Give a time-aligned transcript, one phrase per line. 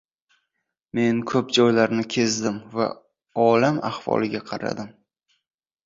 [0.99, 2.89] Men ko‘p joylarni kezdim va
[3.47, 4.93] olam ahvoliga qaradim.